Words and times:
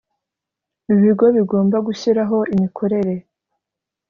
ibigo 0.93 1.25
bigomba 1.35 1.77
gushyiraho 1.87 2.37
imikorere 2.53 3.13